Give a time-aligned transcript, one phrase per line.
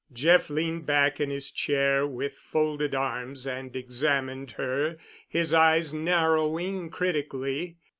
[0.11, 7.77] Jeff leaned back in his chair with folded arms and examined her—his eyes narrowing critically.